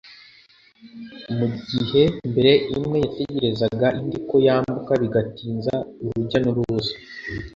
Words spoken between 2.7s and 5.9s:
imwe yategerezaga indi ko yambuka bigatinza